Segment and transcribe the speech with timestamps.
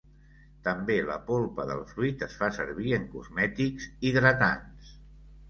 [0.67, 4.99] També la polpa del fruit es fa servir en cosmètics hidratants.